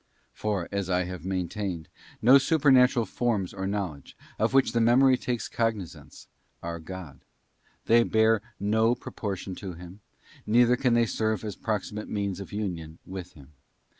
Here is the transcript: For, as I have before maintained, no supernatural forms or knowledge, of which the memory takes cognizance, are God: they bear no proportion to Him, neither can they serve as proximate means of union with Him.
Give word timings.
For, 0.33 0.67
as 0.71 0.89
I 0.89 1.03
have 1.03 1.19
before 1.19 1.29
maintained, 1.35 1.87
no 2.23 2.39
supernatural 2.39 3.05
forms 3.05 3.53
or 3.53 3.67
knowledge, 3.67 4.17
of 4.39 4.51
which 4.51 4.71
the 4.71 4.81
memory 4.81 5.15
takes 5.15 5.47
cognizance, 5.47 6.27
are 6.63 6.79
God: 6.79 7.19
they 7.85 8.01
bear 8.01 8.41
no 8.59 8.95
proportion 8.95 9.53
to 9.57 9.73
Him, 9.73 9.99
neither 10.47 10.75
can 10.75 10.95
they 10.95 11.05
serve 11.05 11.43
as 11.43 11.55
proximate 11.55 12.09
means 12.09 12.39
of 12.39 12.51
union 12.51 12.97
with 13.05 13.33
Him. 13.33 13.51